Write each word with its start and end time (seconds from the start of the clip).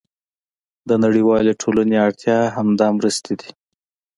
د 0.89 0.91
نړیوالې 1.03 1.53
ټولنې 1.61 1.95
اړتیا 2.05 2.37
همدا 2.55 2.87
مرستې 2.97 3.33
دي. 3.39 3.49